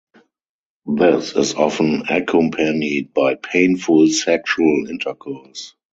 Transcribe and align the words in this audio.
This 0.87 1.35
is 1.35 1.53
often 1.53 2.05
accompanied 2.09 3.13
by 3.13 3.35
painful 3.35 4.07
sexual 4.07 4.87
intercourse. 4.89 5.75